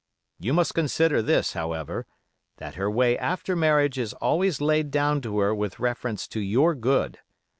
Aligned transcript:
You 0.39 0.53
must 0.53 0.73
consider 0.73 1.21
this, 1.21 1.53
however, 1.53 2.07
that 2.57 2.73
her 2.73 2.89
way 2.89 3.15
after 3.19 3.55
marriage 3.55 3.99
is 3.99 4.13
always 4.13 4.59
laid 4.59 4.89
down 4.89 5.21
to 5.21 5.37
her 5.37 5.53
with 5.53 5.79
reference 5.79 6.27
to 6.29 6.39
your 6.39 6.73
good. 6.73 7.19